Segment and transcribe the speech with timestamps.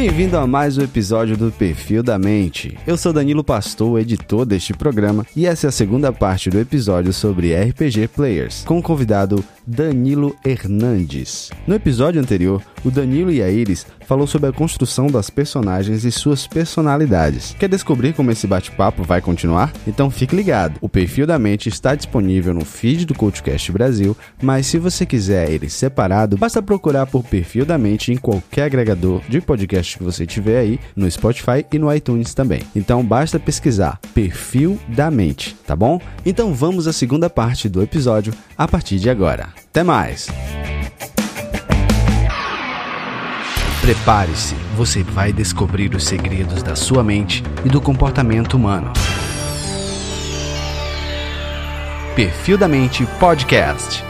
[0.00, 2.78] Bem-vindo a mais um episódio do Perfil da Mente.
[2.86, 7.12] Eu sou Danilo Pastor, editor deste programa, e essa é a segunda parte do episódio
[7.12, 11.50] sobre RPG Players, com o convidado Danilo Hernandes.
[11.66, 16.10] No episódio anterior, o Danilo e a Iris falou sobre a construção das personagens e
[16.10, 17.54] suas personalidades.
[17.58, 19.70] Quer descobrir como esse bate-papo vai continuar?
[19.86, 20.78] Então fique ligado.
[20.80, 25.50] O Perfil da Mente está disponível no feed do CoachCast Brasil, mas se você quiser
[25.50, 30.24] ele separado, basta procurar por Perfil da Mente em qualquer agregador de podcast que você
[30.24, 32.62] tiver aí, no Spotify e no iTunes também.
[32.74, 36.00] Então basta pesquisar Perfil da Mente, tá bom?
[36.24, 39.57] Então vamos à segunda parte do episódio a partir de agora.
[39.70, 40.28] Até mais!
[43.80, 48.92] Prepare-se, você vai descobrir os segredos da sua mente e do comportamento humano.
[52.14, 54.04] Perfil da Mente Podcast.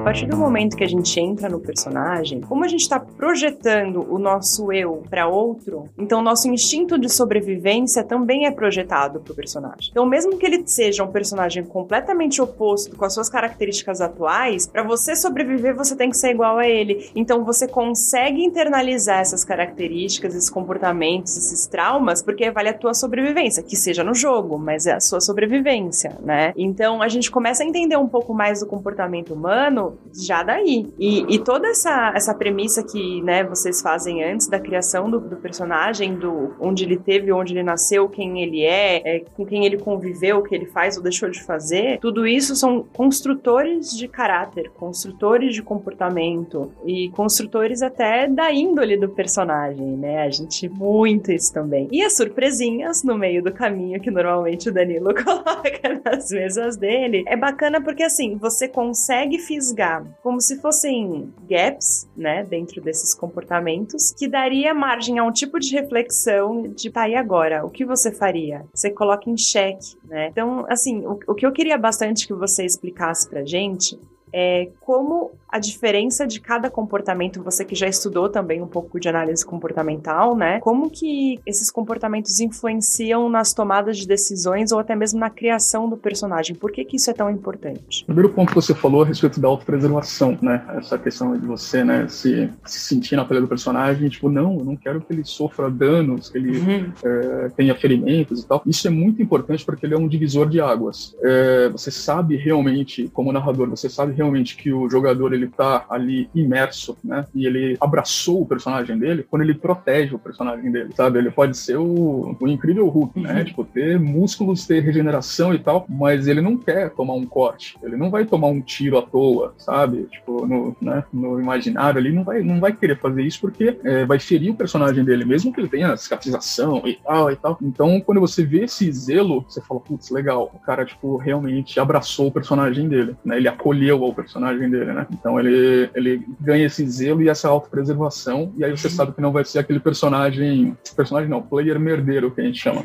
[0.00, 4.10] A partir do momento que a gente entra no personagem, como a gente está projetando
[4.10, 9.90] o nosso eu para outro, então nosso instinto de sobrevivência também é projetado pro personagem.
[9.90, 14.82] Então, mesmo que ele seja um personagem completamente oposto com as suas características atuais, para
[14.82, 17.10] você sobreviver você tem que ser igual a ele.
[17.14, 23.62] Então, você consegue internalizar essas características, esses comportamentos, esses traumas, porque vale a tua sobrevivência,
[23.62, 26.54] que seja no jogo, mas é a sua sobrevivência, né?
[26.56, 30.86] Então, a gente começa a entender um pouco mais do comportamento humano já daí.
[30.98, 35.36] E, e toda essa, essa premissa que né, vocês fazem antes da criação do, do
[35.36, 39.78] personagem, do onde ele teve, onde ele nasceu, quem ele é, é, com quem ele
[39.78, 44.70] conviveu, o que ele faz ou deixou de fazer, tudo isso são construtores de caráter,
[44.70, 50.22] construtores de comportamento e construtores até da índole do personagem, né?
[50.22, 51.88] A gente muito isso também.
[51.90, 57.24] E as surpresinhas no meio do caminho que normalmente o Danilo coloca nas mesas dele.
[57.26, 59.79] É bacana porque assim, você consegue fisgar
[60.22, 65.72] como se fossem gaps, né, dentro desses comportamentos, que daria margem a um tipo de
[65.72, 67.64] reflexão de, tá, e agora?
[67.64, 68.64] O que você faria?
[68.74, 70.28] Você coloca em xeque, né?
[70.28, 73.98] Então, assim, o, o que eu queria bastante que você explicasse pra gente
[74.32, 79.08] é como a diferença de cada comportamento, você que já estudou também um pouco de
[79.08, 80.60] análise comportamental, né?
[80.60, 85.96] Como que esses comportamentos influenciam nas tomadas de decisões ou até mesmo na criação do
[85.96, 86.54] personagem?
[86.54, 88.04] Por que, que isso é tão importante?
[88.04, 90.64] O primeiro ponto que você falou a respeito da autopreservação, né?
[90.76, 94.64] Essa questão de você, né, se, se sentir na pele do personagem, tipo, não, eu
[94.64, 96.92] não quero que ele sofra danos, que ele uhum.
[97.04, 98.62] é, tenha ferimentos e tal.
[98.64, 101.16] Isso é muito importante porque ele é um divisor de águas.
[101.22, 106.28] É, você sabe realmente, como narrador, você sabe realmente que o jogador ele tá ali
[106.34, 107.24] imerso, né?
[107.34, 111.18] E ele abraçou o personagem dele quando ele protege o personagem dele, sabe?
[111.18, 113.38] Ele pode ser o, o incrível Hulk, né?
[113.38, 113.44] Uhum.
[113.44, 117.76] Tipo, ter músculos, ter regeneração e tal, mas ele não quer tomar um corte.
[117.82, 120.06] Ele não vai tomar um tiro à toa, sabe?
[120.10, 124.04] Tipo, no, né, no imaginário ali, não vai, não vai querer fazer isso porque é,
[124.04, 127.58] vai ferir o personagem dele, mesmo que ele tenha cicatrização e tal e tal.
[127.62, 132.26] Então, quando você vê esse zelo, você fala, putz, legal, o cara, tipo, realmente abraçou
[132.26, 133.36] o personagem dele, né?
[133.38, 135.06] Ele acolheu o personagem dele, né?
[135.10, 139.32] Então ele, ele ganha esse zelo e essa autopreservação, e aí você sabe que não
[139.32, 140.76] vai ser aquele personagem.
[140.96, 142.84] Personagem não, player merdeiro que a gente chama.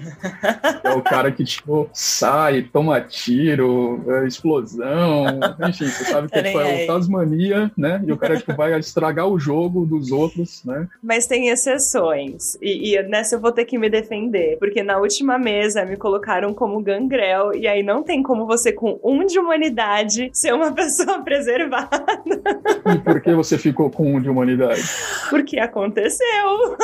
[0.84, 6.60] é o cara que, tipo, sai, toma tiro, é, explosão, enfim, você sabe que tipo,
[6.60, 8.02] é o Tasmania, né?
[8.06, 10.88] E o cara tipo, vai estragar o jogo dos outros, né?
[11.02, 12.58] Mas tem exceções.
[12.62, 14.58] E, e nessa eu vou ter que me defender.
[14.60, 19.00] Porque na última mesa me colocaram como gangrel, e aí não tem como você, com
[19.04, 22.06] um de humanidade, ser uma pessoa preservada.
[22.94, 24.82] E por que você ficou com um de humanidade?
[25.30, 26.78] Porque aconteceu.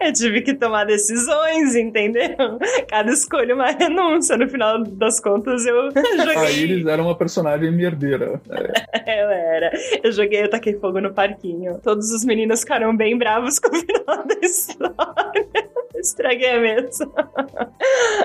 [0.00, 2.58] Eu tive que tomar decisões, entendeu?
[2.88, 4.36] Cada escolha uma renúncia.
[4.36, 6.36] No final das contas, eu joguei.
[6.36, 8.40] A Iris era uma personagem merdeira.
[8.50, 8.90] É.
[9.20, 9.70] Eu era.
[10.02, 11.80] Eu joguei, eu taquei fogo no parquinho.
[11.82, 15.69] Todos os meninos ficaram bem bravos com o final da história.
[16.00, 17.10] Estraguei a mesa.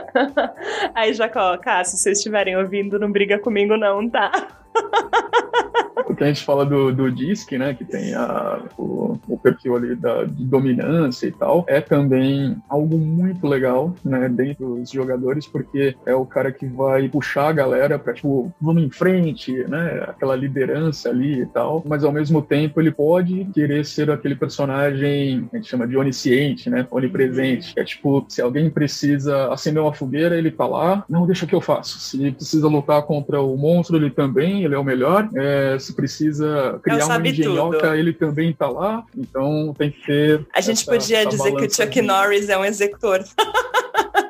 [0.95, 4.31] Aí, Jacó, cá, se vocês estiverem ouvindo, não briga comigo, não, tá?
[6.03, 9.95] Porque a gente fala do, do DISC, né, que tem a, o, o perfil ali
[9.95, 15.95] da, de dominância e tal, é também algo muito legal, né, dentro dos jogadores, porque
[16.05, 20.35] é o cara que vai puxar a galera pra, tipo, vamos em frente, né, aquela
[20.35, 25.57] liderança ali e tal, mas ao mesmo tempo ele pode querer ser aquele personagem, a
[25.57, 30.51] gente chama de onisciente, né, onipresente, é tipo, se alguém precisa acender uma fogueira, ele
[30.51, 31.99] tá lá, não, deixa que eu faço.
[31.99, 35.29] Se precisa lutar contra o monstro, ele também, ele é o melhor.
[35.35, 37.95] É, se precisa criar uma engenhoca, tudo.
[37.95, 39.03] ele também tá lá.
[39.15, 40.45] Então tem que ter.
[40.53, 43.23] A gente essa, podia essa dizer que o Chuck Norris é um executor.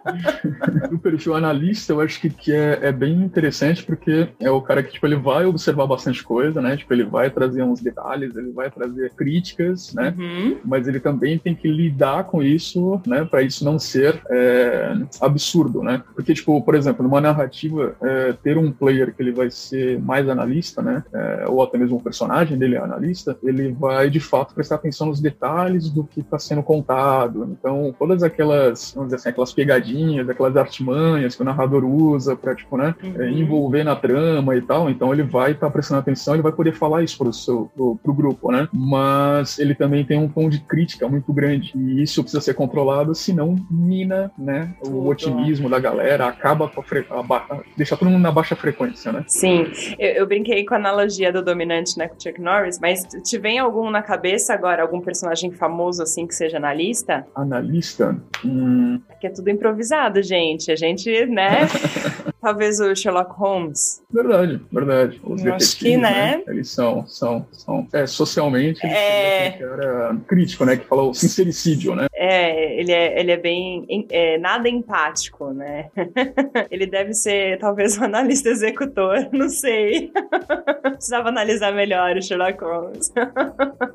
[0.91, 4.83] o perfil analista, eu acho que, que é, é, bem interessante, porque é o cara
[4.83, 6.77] que, tipo, ele vai observar bastante coisa, né?
[6.77, 10.13] Tipo, ele vai trazer uns detalhes, ele vai trazer críticas, né?
[10.17, 10.57] Uhum.
[10.63, 13.25] Mas ele também tem que lidar com isso, né?
[13.25, 16.03] Para isso não ser é, absurdo, né?
[16.13, 20.29] Porque, tipo, por exemplo, numa narrativa, é, ter um player que ele vai ser mais
[20.29, 21.03] analista, né?
[21.13, 25.07] É, ou até mesmo o personagem dele é analista, ele vai, de fato, prestar atenção
[25.07, 27.47] nos detalhes do que está sendo contado.
[27.51, 29.94] Então, todas aquelas, vamos dizer assim, aquelas pegadinhas,
[30.29, 33.21] aquelas artimanhas que o narrador usa para, tipo, né, uhum.
[33.21, 36.51] é, envolver na trama e tal, então ele vai estar tá prestando atenção, ele vai
[36.51, 38.67] poder falar isso pro seu, pro, pro grupo, né?
[38.73, 43.13] Mas ele também tem um tom de crítica muito grande e isso precisa ser controlado,
[43.15, 48.31] senão mina, né, o otimismo da galera, acaba com a, a, deixa todo mundo na
[48.31, 49.23] baixa frequência, né?
[49.27, 49.67] Sim,
[49.99, 53.37] eu, eu, brinquei com a analogia do dominante, né, com o Chuck Norris, mas te
[53.37, 57.25] vem algum na cabeça agora, algum personagem famoso assim que seja analista?
[57.35, 58.17] Analista?
[58.43, 58.99] Hum...
[59.19, 59.84] Que é tudo improvisado,
[60.21, 60.71] gente.
[60.71, 61.67] A gente, né?
[62.45, 64.03] Talvez o Sherlock Holmes.
[64.13, 65.19] Verdade, verdade.
[65.23, 66.37] Os Eu acho que, né?
[66.37, 66.43] né?
[66.47, 69.53] Eles são, são, são é, socialmente, é...
[69.53, 70.77] cara crítico, né?
[70.77, 72.05] Que falou sincericídio, né?
[72.13, 75.89] É, ele é, ele é bem, é, nada empático, né?
[76.69, 80.11] ele deve ser, talvez, um analista executor, não sei.
[80.93, 83.11] Precisava analisar melhor o Sherlock Holmes.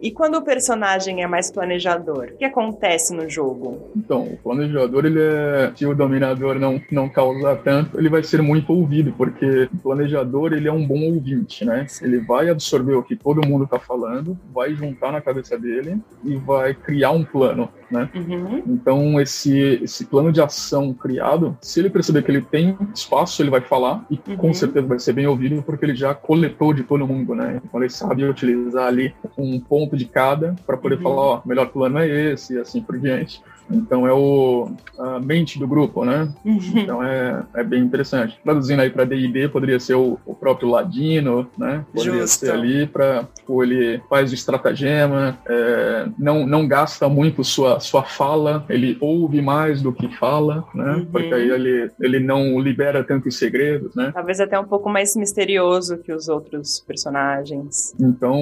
[0.03, 3.93] e quando o personagem é mais planejador, o que acontece no jogo?
[3.97, 8.40] Então, o planejador, ele é, se o dominador não, não causar tanto, ele vai ser
[8.41, 11.87] muito ouvido, porque o planejador, ele é um bom ouvinte, né?
[12.03, 16.37] Ele vai absorver o que todo mundo tá falando, vai juntar na cabeça dele e
[16.37, 18.09] vai criar um plano, né?
[18.15, 18.63] Uhum.
[18.67, 23.51] Então, esse, esse plano de ação criado, se ele perceber que ele tem espaço, ele
[23.51, 24.37] vai falar e uhum.
[24.37, 27.61] com certeza vai ser bem ouvido, porque ele já coletou de todo mundo, né?
[27.65, 31.03] Então, ele sabe utilizar ali um ponto de cada para poder uhum.
[31.03, 33.43] falar, ó, melhor plano é esse e assim por diante.
[33.71, 36.29] Então é o a mente do grupo, né?
[36.45, 36.61] Uhum.
[36.75, 38.39] Então é, é bem interessante.
[38.43, 41.85] Traduzindo aí para D&D, poderia ser o, o, próprio Ladino, né?
[41.93, 42.47] Poderia Justo.
[42.47, 43.27] ser ali para
[43.63, 49.83] ele faz o estratagema, é, não não gasta muito sua sua fala, ele ouve mais
[49.83, 50.93] do que fala, né?
[50.93, 51.07] Uhum.
[51.07, 54.13] Porque aí ele ele não libera tantos segredos, né?
[54.15, 57.95] Talvez até um pouco mais misterioso que os outros personagens.
[57.99, 58.37] Então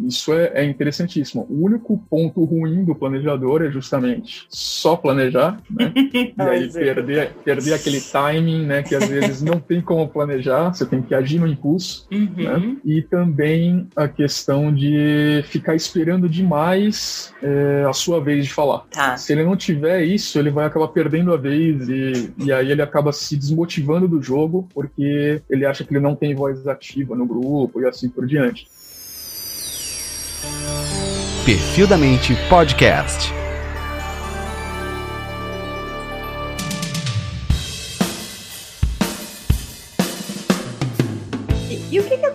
[0.00, 1.46] isso é, é interessantíssimo.
[1.50, 5.92] O único ponto ruim do planejador é justamente só planejar, né?
[6.14, 8.82] e aí perder, perder aquele timing, né?
[8.82, 12.30] Que às vezes não tem como planejar, você tem que agir no impulso, uhum.
[12.36, 12.76] né?
[12.84, 18.84] E também a questão de ficar esperando demais é, a sua vez de falar.
[18.90, 19.16] Tá.
[19.16, 22.82] Se ele não tiver isso, ele vai acabar perdendo a vez e, e aí ele
[22.82, 27.26] acaba se desmotivando do jogo porque ele acha que ele não tem voz ativa no
[27.26, 28.66] grupo e assim por diante.
[31.44, 33.32] Perfil da Mente Podcast.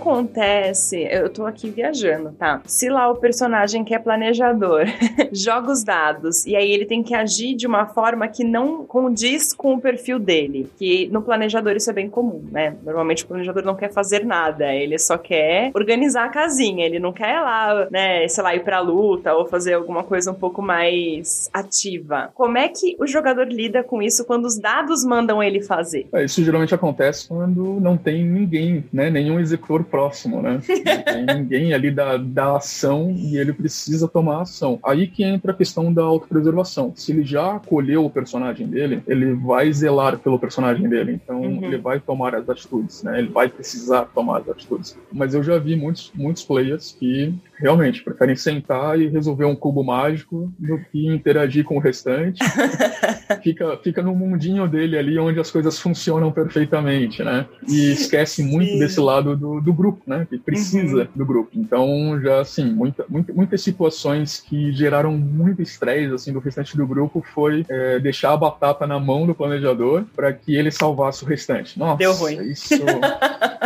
[0.06, 2.62] Acontece, eu tô aqui viajando, tá?
[2.66, 4.86] Se lá o personagem que é planejador
[5.34, 9.52] joga os dados e aí ele tem que agir de uma forma que não condiz
[9.52, 12.76] com o perfil dele, que no planejador isso é bem comum, né?
[12.84, 17.12] Normalmente o planejador não quer fazer nada, ele só quer organizar a casinha, ele não
[17.12, 21.50] quer lá, né, sei lá, ir pra luta ou fazer alguma coisa um pouco mais
[21.52, 22.30] ativa.
[22.36, 26.08] Como é que o jogador lida com isso quando os dados mandam ele fazer?
[26.14, 30.60] É, isso geralmente acontece quando não tem ninguém, né, nenhum executor próximo, né?
[30.60, 34.78] Não tem ninguém ali da, da ação e ele precisa tomar ação.
[34.84, 36.92] Aí que entra a questão da autopreservação.
[36.94, 41.14] Se ele já acolheu o personagem dele, ele vai zelar pelo personagem dele.
[41.14, 41.64] Então uhum.
[41.64, 43.20] ele vai tomar as atitudes, né?
[43.20, 44.98] Ele vai precisar tomar as atitudes.
[45.14, 49.82] Mas eu já vi muitos, muitos players que realmente preferem sentar e resolver um cubo
[49.82, 52.44] mágico do que interagir com o restante.
[53.42, 57.46] fica, fica no mundinho dele ali onde as coisas funcionam perfeitamente, né?
[57.66, 58.80] E esquece muito Sim.
[58.80, 60.26] desse lado do, do grupo, né?
[60.30, 61.08] Que precisa uhum.
[61.16, 61.52] do grupo.
[61.54, 66.86] Então, já assim, muita, muita, muitas situações que geraram muito estresse assim do restante do
[66.86, 71.28] grupo foi é, deixar a batata na mão do planejador para que ele salvasse o
[71.28, 71.78] restante.
[71.78, 72.42] Nossa, Deu ruim.
[72.44, 72.76] Isso,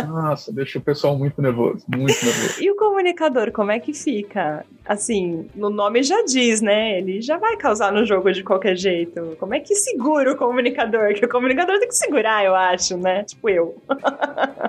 [0.06, 2.62] nossa, deixa o pessoal muito nervoso, muito nervoso.
[2.62, 4.64] E o comunicador, como é que fica?
[4.84, 6.98] Assim, no nome já diz, né?
[6.98, 9.36] Ele já vai causar no jogo de qualquer jeito.
[9.38, 11.14] Como é que segura o comunicador?
[11.14, 13.22] Que o comunicador tem que segurar, eu acho, né?
[13.24, 13.76] Tipo eu.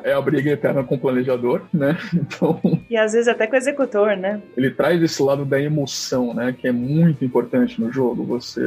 [0.04, 1.41] é a briga eterna com o planejador,
[1.74, 1.98] né?
[2.14, 4.42] Então, E às vezes até com o executor, né?
[4.56, 6.54] Ele traz esse lado da emoção, né?
[6.58, 8.24] Que é muito importante no jogo.
[8.26, 8.62] Você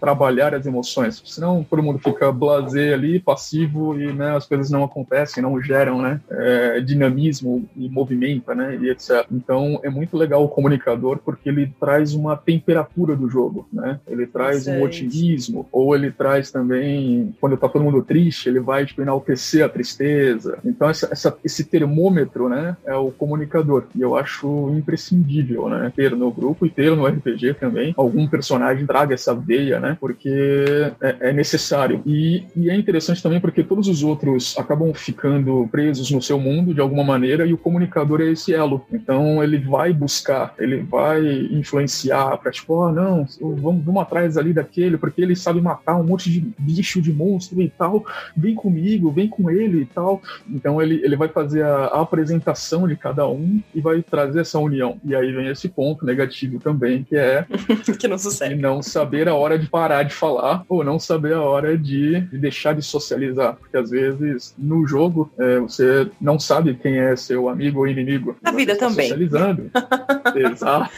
[0.00, 1.22] trabalhar as emoções.
[1.24, 6.00] Senão todo mundo fica blasé ali, passivo, e né, as coisas não acontecem, não geram
[6.00, 8.78] né, é, dinamismo e movimento, né?
[8.80, 9.26] E etc.
[9.30, 14.00] Então é muito legal o comunicador porque ele traz uma temperatura do jogo, né?
[14.06, 18.86] Ele traz um otimismo, ou ele traz também, quando tá todo mundo triste, ele vai
[18.86, 20.58] tipo, enaltecer a tristeza.
[20.64, 21.64] Então essa, essa, esse
[22.08, 23.84] termômetro, né, é o comunicador.
[23.94, 28.86] E eu acho imprescindível, né, ter no grupo e ter no RPG também algum personagem
[28.86, 32.02] traga essa veia, né, porque é, é necessário.
[32.06, 36.74] E, e é interessante também porque todos os outros acabam ficando presos no seu mundo
[36.74, 38.84] de alguma maneira e o comunicador é esse elo.
[38.92, 44.52] Então ele vai buscar, ele vai influenciar para tipo, oh, não, vamos, vamos atrás ali
[44.52, 48.04] daquele porque ele sabe matar um monte de bicho, de monstro e tal.
[48.36, 50.22] Vem comigo, vem com ele e tal.
[50.48, 54.98] Então ele, ele vai fazer a apresentação de cada um e vai trazer essa união.
[55.04, 57.46] E aí vem esse ponto negativo também, que é
[57.98, 58.54] que não sucede.
[58.56, 62.38] não saber a hora de parar de falar ou não saber a hora de, de
[62.38, 63.54] deixar de socializar.
[63.54, 68.36] Porque às vezes no jogo é, você não sabe quem é seu amigo ou inimigo.
[68.42, 69.08] Na vida também.
[69.08, 69.70] Socializando.
[70.34, 70.90] Exato.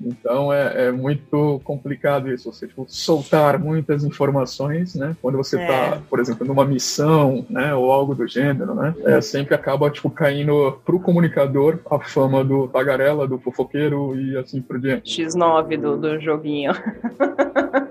[0.00, 2.52] Então é, é, muito complicado isso.
[2.52, 5.16] Você tipo, soltar muitas informações, né?
[5.20, 6.00] Quando você está, é.
[6.08, 7.74] por exemplo, numa missão, né?
[7.74, 8.94] Ou algo do gênero, né?
[9.04, 14.60] É, sempre acaba tipo caindo pro comunicador a fama do tagarela, do fofoqueiro e assim
[14.60, 15.22] por diante.
[15.22, 16.72] X9 do, do joguinho.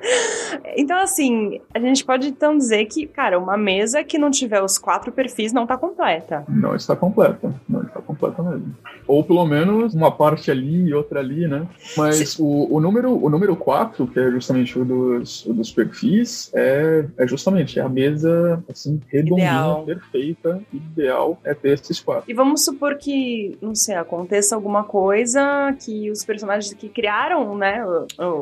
[0.75, 4.77] Então, assim, a gente pode então dizer que, cara, uma mesa que não tiver os
[4.77, 6.43] quatro perfis não está completa.
[6.47, 7.53] Não está completa.
[7.67, 8.75] Não está completa mesmo.
[9.07, 11.67] Ou pelo menos uma parte ali e outra ali, né?
[11.97, 16.51] Mas o, o, número o número 4, que é justamente o dos, o dos perfis,
[16.53, 19.83] é, é justamente a mesa, assim, redondinha, ideal.
[19.83, 22.29] perfeita, ideal é ter esses quatro.
[22.29, 27.83] E vamos supor que, não sei, aconteça alguma coisa que os personagens que criaram, né,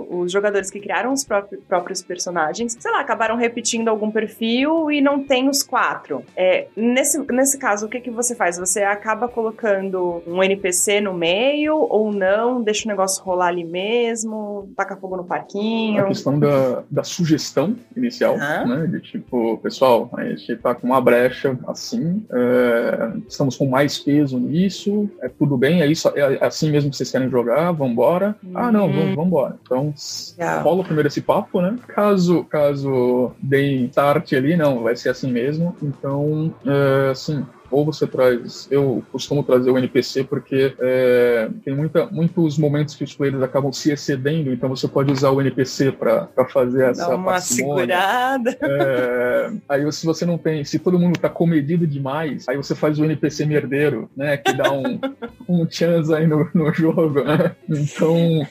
[0.10, 5.24] os jogadores que criaram os próprios, personagens, sei lá, acabaram repetindo algum perfil e não
[5.24, 6.24] tem os quatro.
[6.36, 8.58] É, nesse, nesse caso, o que, que você faz?
[8.58, 12.62] Você acaba colocando um NPC no meio ou não?
[12.62, 14.70] Deixa o negócio rolar ali mesmo?
[14.76, 16.04] Taca fogo no parquinho?
[16.04, 18.68] A questão da, da sugestão inicial, uhum.
[18.68, 18.88] né?
[18.88, 24.40] De tipo, pessoal, a gente tá com uma brecha assim, é, estamos com mais peso
[24.40, 28.36] nisso, é tudo bem, é isso, é assim mesmo que vocês querem jogar, vambora.
[28.44, 28.52] Uhum.
[28.56, 29.58] Ah, não, vamos, vambora.
[29.64, 29.94] Então,
[30.38, 30.62] yeah.
[30.62, 31.78] rola primeiro esse papo, né?
[31.88, 35.76] Caso, caso deem start ali, não, vai ser assim mesmo.
[35.82, 38.68] Então, é, assim, ou você traz.
[38.70, 43.72] Eu costumo trazer o NPC porque é, tem muita, muitos momentos que os players acabam
[43.72, 47.08] se excedendo, então você pode usar o NPC para fazer essa.
[47.08, 47.96] Dá uma parcimônia.
[47.96, 48.58] segurada.
[48.62, 50.64] É, aí, se você não tem.
[50.64, 54.38] Se todo mundo tá comedido demais, aí você faz o NPC merdeiro, né?
[54.38, 55.00] Que dá um,
[55.48, 57.56] um chance aí no, no jogo, né?
[57.70, 58.46] Então.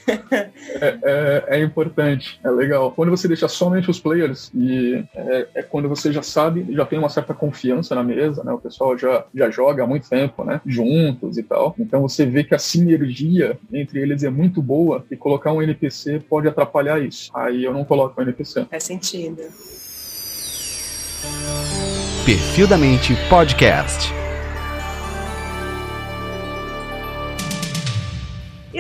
[0.81, 2.93] É, é, é, importante, é legal.
[2.93, 6.99] Quando você deixa somente os players, e é, é quando você já sabe, já tem
[6.99, 8.53] uma certa confiança na mesa, né?
[8.53, 10.61] O pessoal já já, já joga há muito tempo, né?
[10.67, 11.75] Juntos e tal.
[11.79, 16.21] Então você vê que a sinergia entre eles é muito boa e colocar um NPC
[16.29, 17.31] pode atrapalhar isso.
[17.35, 18.67] Aí eu não coloco o NPC.
[18.71, 19.43] Faz sentido.
[22.25, 24.24] Perfil da Mente Podcast.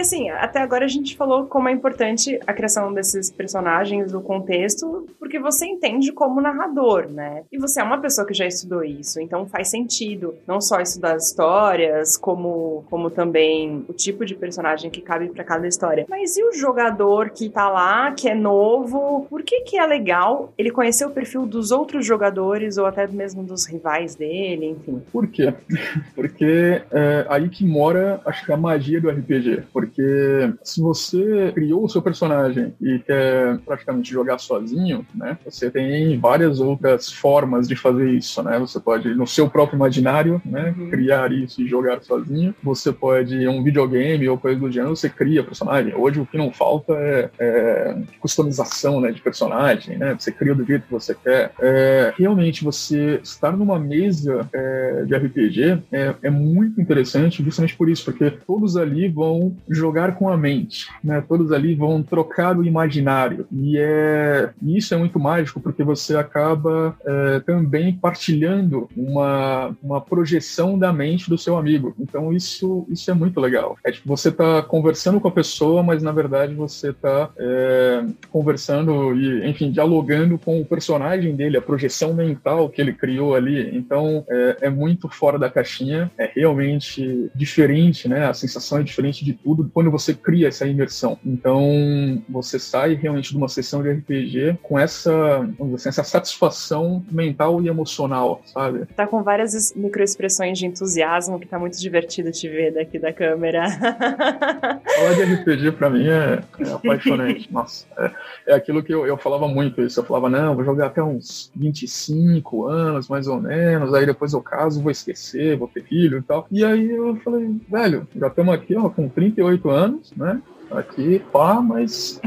[0.04, 5.06] Assim, até agora a gente falou como é importante a criação desses personagens, o contexto,
[5.18, 7.42] porque você entende como narrador, né?
[7.50, 11.14] E você é uma pessoa que já estudou isso, então faz sentido não só estudar
[11.14, 16.06] as histórias, como, como também o tipo de personagem que cabe para cada história.
[16.08, 20.52] Mas e o jogador que tá lá, que é novo, por que que é legal
[20.58, 25.02] ele conhecer o perfil dos outros jogadores ou até mesmo dos rivais dele, enfim?
[25.10, 25.54] Por quê?
[26.14, 29.64] Porque é aí que mora, acho que a magia do RPG.
[29.72, 35.70] Por porque se você criou o seu personagem e quer praticamente jogar sozinho, né, você
[35.70, 38.58] tem várias outras formas de fazer isso, né?
[38.58, 40.90] Você pode, no seu próprio imaginário, né, uhum.
[40.90, 42.54] criar isso e jogar sozinho.
[42.62, 45.94] Você pode, um videogame ou coisa do gênero, você cria personagem.
[45.94, 50.16] Hoje o que não falta é, é customização, né, de personagem, né?
[50.18, 51.52] Você cria do jeito que você quer.
[51.60, 57.88] É, realmente, você estar numa mesa é, de RPG é, é muito interessante justamente por
[57.88, 59.83] isso, porque todos ali vão jogar
[60.16, 61.22] com a mente, né?
[61.26, 66.96] Todos ali vão trocar o imaginário e é isso é muito mágico porque você acaba
[67.04, 71.94] é, também partilhando uma, uma projeção da mente do seu amigo.
[71.98, 73.76] Então isso isso é muito legal.
[73.84, 79.14] É tipo você tá conversando com a pessoa, mas na verdade você tá é, conversando
[79.14, 83.76] e enfim dialogando com o personagem dele, a projeção mental que ele criou ali.
[83.76, 88.26] Então é, é muito fora da caixinha, é realmente diferente, né?
[88.26, 91.18] A sensação é diferente de tudo quando você cria essa imersão.
[91.24, 97.62] Então, você sai realmente de uma sessão de RPG com essa, assim, essa satisfação mental
[97.62, 98.86] e emocional, sabe?
[98.94, 103.64] Tá com várias microexpressões de entusiasmo que tá muito divertido te ver daqui da câmera.
[104.96, 107.48] Falar de RPG pra mim é, é apaixonante.
[107.52, 108.10] Nossa, é,
[108.48, 110.00] é, aquilo que eu, eu falava muito isso.
[110.00, 114.42] Eu falava, não, vou jogar até uns 25 anos, mais ou menos, aí depois eu
[114.42, 116.46] caso, vou esquecer, vou ter filho e tal.
[116.50, 120.40] E aí eu falei, velho, já estamos aqui ó, com 38 anos, né?
[120.70, 122.20] aqui, pá, mas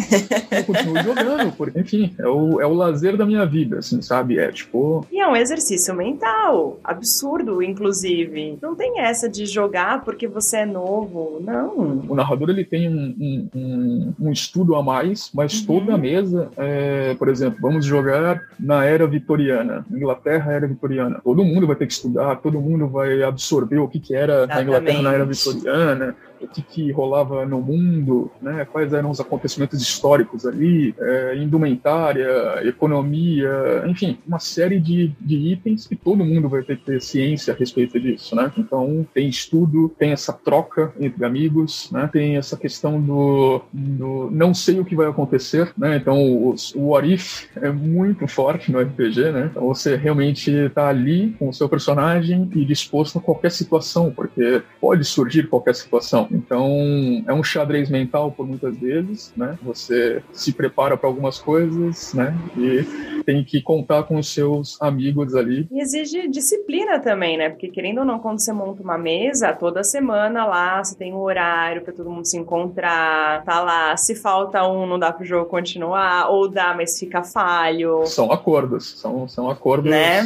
[0.51, 4.37] eu continuo jogando, porque, enfim, é o, é o lazer da minha vida, assim, sabe?
[4.37, 5.05] É tipo.
[5.11, 8.57] E é um exercício mental, absurdo, inclusive.
[8.61, 12.03] Não tem essa de jogar porque você é novo, não.
[12.07, 15.65] O narrador ele tem um, um, um estudo a mais, mas uhum.
[15.65, 21.19] toda a mesa, é, por exemplo, vamos jogar na era vitoriana, Inglaterra, era vitoriana.
[21.23, 24.59] Todo mundo vai ter que estudar, todo mundo vai absorver o que, que era Exatamente.
[24.59, 29.19] a Inglaterra na era vitoriana o que, que, rolava no mundo, né, quais eram os
[29.19, 32.27] acontecimentos históricos ali, é, indumentária,
[32.63, 37.53] economia, enfim, uma série de, de itens que todo mundo vai ter que ter ciência
[37.53, 38.51] a respeito disso, né?
[38.57, 42.09] Então tem estudo, tem essa troca entre amigos, né?
[42.11, 45.97] Tem essa questão do, do não sei o que vai acontecer, né?
[45.97, 49.49] Então os, o what if é muito forte no RPG, né?
[49.51, 54.61] Então você realmente está ali com o seu personagem e disposto a qualquer situação, porque
[54.79, 56.26] pode surgir qualquer situação.
[56.31, 59.57] Então, é um xadrez mental por muitas vezes, né?
[59.63, 62.35] Você se prepara para algumas coisas, né?
[62.57, 65.67] E tem que contar com os seus amigos ali.
[65.71, 67.49] E exige disciplina também, né?
[67.49, 71.19] Porque querendo ou não, quando você monta uma mesa, toda semana lá você tem um
[71.19, 75.45] horário para todo mundo se encontrar, tá lá, se falta um, não dá pro jogo
[75.45, 78.05] continuar, ou dá, mas fica falho.
[78.07, 80.23] São acordos, são, são acordos né?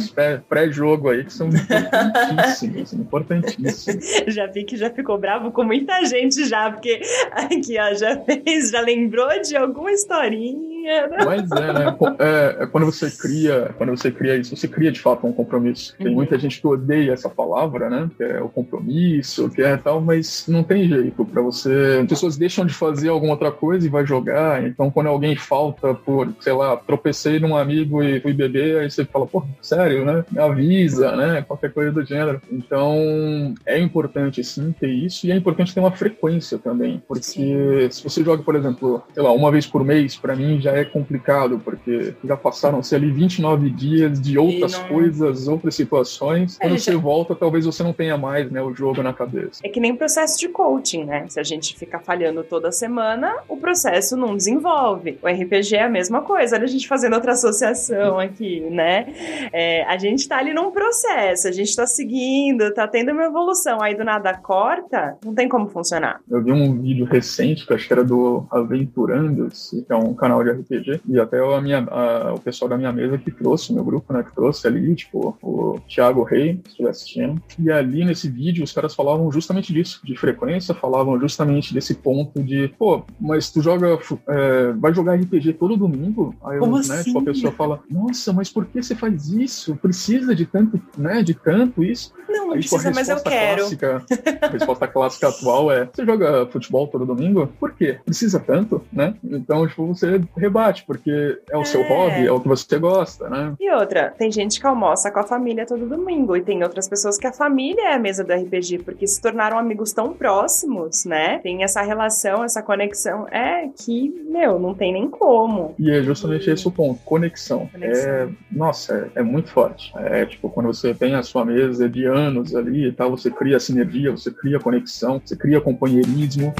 [0.48, 4.04] pré-jogo aí que são importantíssimos, importantíssimos.
[4.32, 7.00] já vi que já ficou bravo com muita muita gente já, porque
[7.32, 10.71] aqui, ó, já fez, já lembrou de alguma historinha.
[10.82, 11.24] Né?
[11.24, 11.96] Mas é, né?
[12.18, 15.94] É, é, quando você cria, quando você cria isso, você cria de fato um compromisso.
[15.96, 16.14] Tem uhum.
[16.14, 18.10] muita gente que odeia essa palavra, né?
[18.16, 22.00] Que é o compromisso, que é tal, mas não tem jeito para você.
[22.02, 24.64] As pessoas deixam de fazer alguma outra coisa e vai jogar.
[24.64, 29.04] Então, quando alguém falta por, sei lá, tropecei num amigo e fui beber, aí você
[29.04, 30.24] fala, pô, sério, né?
[30.30, 31.42] Me avisa, né?
[31.42, 32.40] Qualquer coisa do gênero.
[32.50, 37.88] Então, é importante sim ter isso e é importante ter uma frequência também, porque Sim.
[37.90, 40.84] se você joga, por exemplo, sei lá, uma vez por mês, para mim já é
[40.84, 44.88] complicado, porque já passaram-se ali 29 dias de outras não...
[44.88, 46.58] coisas, outras situações.
[46.60, 49.60] É, Quando você volta, talvez você não tenha mais, né, o jogo na cabeça.
[49.64, 51.26] É que nem processo de coaching, né?
[51.28, 55.18] Se a gente fica falhando toda semana, o processo não desenvolve.
[55.22, 56.56] O RPG é a mesma coisa.
[56.56, 59.06] Olha a gente fazendo outra associação aqui, né?
[59.52, 63.82] É, a gente tá ali num processo, a gente tá seguindo, tá tendo uma evolução.
[63.82, 66.20] Aí do nada corta, não tem como funcionar.
[66.30, 70.42] Eu vi um vídeo recente, que acho que era do Aventurandos, que é um canal
[70.42, 73.84] de RPG, e até a minha, a, o pessoal da minha mesa que trouxe, meu
[73.84, 77.42] grupo, né, que trouxe ali, tipo, o Thiago Rei, se estiver assistindo.
[77.58, 82.42] E ali nesse vídeo os caras falavam justamente disso, de frequência, falavam justamente desse ponto
[82.42, 83.98] de, pô, mas tu joga,
[84.28, 86.34] é, vai jogar RPG todo domingo?
[86.44, 87.04] Aí Como né, assim?
[87.04, 89.76] tipo, a pessoa fala, nossa, mas por que você faz isso?
[89.76, 92.12] Precisa de tanto, né, de tanto isso?
[92.28, 93.60] Não, não Aí, tipo, precisa, mas eu quero.
[93.60, 94.04] Clássica,
[94.40, 97.46] a resposta clássica atual é: você joga futebol todo domingo?
[97.60, 97.98] Por quê?
[98.04, 99.14] Precisa tanto, né?
[99.22, 100.20] Então, tipo, você
[100.52, 101.64] rebate, porque é o é.
[101.64, 103.54] seu hobby, é o que você gosta, né?
[103.58, 107.16] E outra, tem gente que almoça com a família todo domingo, e tem outras pessoas
[107.16, 111.38] que a família é a mesa do RPG, porque se tornaram amigos tão próximos, né?
[111.38, 113.26] Tem essa relação, essa conexão.
[113.28, 115.74] É que, meu, não tem nem como.
[115.78, 117.68] E é justamente esse o ponto: conexão.
[117.72, 118.10] conexão.
[118.10, 119.92] É, nossa, é, é muito forte.
[119.96, 123.58] É tipo, quando você tem a sua mesa de anos ali e tal, você cria
[123.58, 126.54] sinergia, você cria conexão, você cria companheirismo.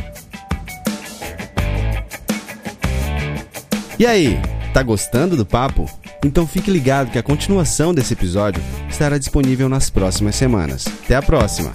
[4.03, 4.37] E aí,
[4.75, 5.89] tá gostando do papo?
[6.25, 8.61] Então fique ligado que a continuação desse episódio
[8.91, 10.89] estará disponível nas próximas semanas.
[11.05, 11.73] Até a próxima!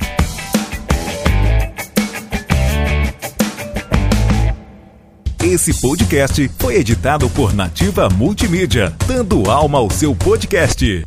[5.42, 11.06] Esse podcast foi editado por Nativa Multimídia, dando alma ao seu podcast.